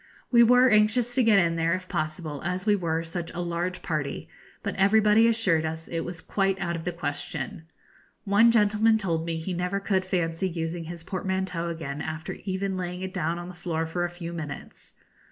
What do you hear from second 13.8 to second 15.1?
for a few minutes.